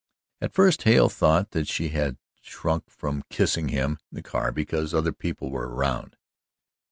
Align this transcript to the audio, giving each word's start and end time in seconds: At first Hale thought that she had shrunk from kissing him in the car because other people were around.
At 0.41 0.55
first 0.55 0.81
Hale 0.81 1.09
thought 1.09 1.51
that 1.51 1.67
she 1.67 1.89
had 1.89 2.17
shrunk 2.41 2.89
from 2.89 3.23
kissing 3.29 3.69
him 3.69 3.99
in 4.11 4.15
the 4.15 4.23
car 4.23 4.51
because 4.51 4.95
other 4.95 5.13
people 5.13 5.51
were 5.51 5.67
around. 5.69 6.15